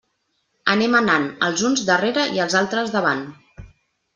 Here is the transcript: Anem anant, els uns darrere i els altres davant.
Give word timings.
Anem 0.73 0.95
anant, 0.99 1.27
els 1.49 1.63
uns 1.69 1.83
darrere 1.91 2.25
i 2.39 2.43
els 2.47 2.59
altres 2.63 2.91
davant. 2.97 3.23